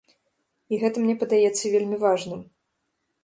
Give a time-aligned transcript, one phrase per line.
[0.73, 2.41] І гэта мне падаецца вельмі важным.